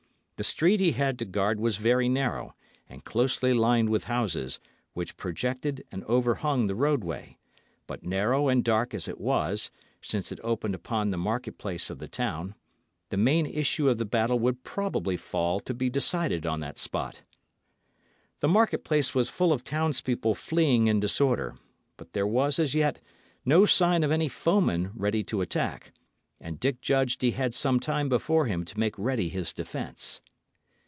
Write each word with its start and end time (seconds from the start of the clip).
The 0.37 0.43
street 0.45 0.79
he 0.79 0.93
had 0.93 1.19
to 1.19 1.25
guard 1.25 1.59
was 1.59 1.77
very 1.77 2.09
narrow, 2.09 2.55
and 2.89 3.03
closely 3.05 3.53
lined 3.53 3.89
with 3.91 4.05
houses, 4.05 4.59
which 4.93 5.15
projected 5.15 5.85
and 5.91 6.03
overhung 6.05 6.65
the 6.65 6.73
roadway; 6.73 7.37
but 7.85 8.01
narrow 8.03 8.47
and 8.47 8.63
dark 8.63 8.95
as 8.95 9.07
it 9.07 9.19
was, 9.21 9.69
since 10.01 10.31
it 10.31 10.39
opened 10.43 10.73
upon 10.73 11.11
the 11.11 11.17
market 11.19 11.59
place 11.59 11.91
of 11.91 11.99
the 11.99 12.07
town, 12.07 12.55
the 13.11 13.17
main 13.17 13.45
issue 13.45 13.87
of 13.87 13.99
the 13.99 14.03
battle 14.05 14.39
would 14.39 14.63
probably 14.63 15.15
fall 15.15 15.59
to 15.59 15.75
be 15.75 15.91
decided 15.91 16.43
on 16.47 16.59
that 16.59 16.79
spot. 16.79 17.21
The 18.39 18.47
market 18.47 18.83
place 18.83 19.13
was 19.13 19.29
full 19.29 19.53
of 19.53 19.63
townspeople 19.63 20.33
fleeing 20.33 20.87
in 20.87 20.99
disorder; 20.99 21.55
but 21.97 22.13
there 22.13 22.25
was 22.25 22.57
as 22.57 22.73
yet 22.73 22.99
no 23.45 23.67
sign 23.67 24.03
of 24.03 24.09
any 24.09 24.27
foeman 24.27 24.89
ready 24.95 25.21
to 25.25 25.41
attack, 25.41 25.91
and 26.39 26.59
Dick 26.59 26.81
judged 26.81 27.21
he 27.21 27.29
had 27.29 27.53
some 27.53 27.79
time 27.79 28.09
before 28.09 28.47
him 28.47 28.65
to 28.65 28.79
make 28.79 28.97
ready 28.97 29.29
his 29.29 29.53
defence. 29.53 30.19